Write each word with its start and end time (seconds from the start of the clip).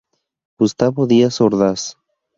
Gustavo 0.57 1.05
Díaz 1.05 1.39
Ordaz. 1.41 1.95